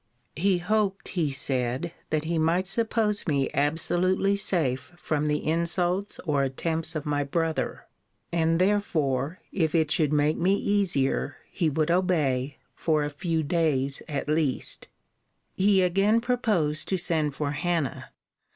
He 0.35 0.57
hoped, 0.57 1.09
he 1.09 1.29
said, 1.31 1.93
that 2.09 2.23
he 2.23 2.39
might 2.39 2.65
suppose 2.65 3.27
me 3.27 3.51
absolutely 3.53 4.35
safe 4.35 4.91
from 4.97 5.27
the 5.27 5.45
insults 5.47 6.17
or 6.25 6.41
attempts 6.41 6.95
of 6.95 7.05
my 7.05 7.23
brother; 7.23 7.85
and, 8.31 8.57
therefore, 8.57 9.37
if 9.51 9.75
it 9.75 9.91
should 9.91 10.11
make 10.11 10.37
me 10.37 10.55
easier, 10.55 11.37
he 11.51 11.69
would 11.69 11.91
obey, 11.91 12.57
for 12.73 13.03
a 13.03 13.11
few 13.11 13.43
days 13.43 14.01
at 14.07 14.27
least. 14.27 14.87
He 15.53 15.83
again 15.83 16.19
proposed 16.19 16.87
to 16.87 16.97
send 16.97 17.35
for 17.35 17.51
Hannah. 17.51 18.09